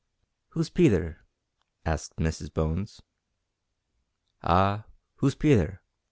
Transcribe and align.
"Who's 0.53 0.71
Peter?" 0.71 1.27
asked 1.85 2.15
Mrs 2.15 2.51
Bones. 2.51 3.03
"Ah, 4.41 4.85
who's 5.17 5.35
Peter?" 5.35 5.83